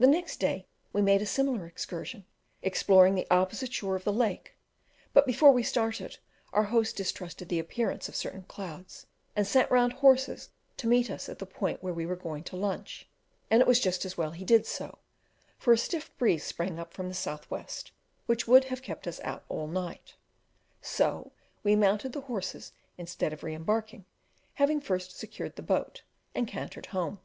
[0.00, 2.26] The next day we made a similar excursion,
[2.60, 4.56] exploring the opposite shore of the lake;
[5.12, 6.18] but, before we started,
[6.52, 9.06] our host distrusted the appearance of certain clouds,
[9.36, 10.48] and sent round horses
[10.78, 13.08] to meet us at the point where we were going to lunch;
[13.48, 14.98] and it was just as well he did so,
[15.56, 17.92] for a stiff breeze sprang up from the south west,
[18.26, 20.16] which would have kept us out all night.
[20.82, 21.30] So
[21.62, 24.04] we mounted the horses instead of re embarking,
[24.54, 26.02] having first secured the boat,
[26.34, 27.20] and cantered home.